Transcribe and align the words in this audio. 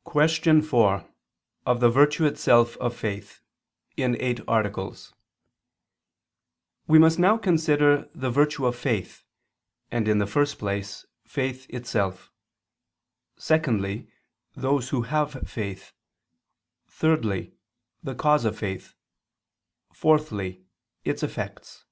_______________________QUESTION 0.04 0.62
4 0.62 1.04
OF 1.66 1.80
THE 1.80 1.90
VIRTUE 1.90 2.26
ITSELF 2.26 2.76
OF 2.76 2.94
FAITH 2.94 3.40
(In 3.96 4.16
Eight 4.20 4.38
Articles) 4.46 5.14
We 6.86 7.00
must 7.00 7.18
now 7.18 7.36
consider 7.36 8.08
the 8.14 8.30
virtue 8.30 8.68
itself 8.68 8.74
of 8.76 8.80
faith, 8.82 9.24
and, 9.90 10.06
in 10.06 10.18
the 10.18 10.28
first 10.28 10.60
place, 10.60 11.06
faith 11.24 11.66
itself; 11.70 12.30
secondly, 13.36 14.06
those 14.54 14.90
who 14.90 15.02
have 15.02 15.48
faith; 15.50 15.92
thirdly, 16.86 17.52
the 18.04 18.14
cause 18.14 18.44
of 18.44 18.56
faith; 18.56 18.94
fourthly, 19.92 20.62
its 21.04 21.24
effects. 21.24 21.84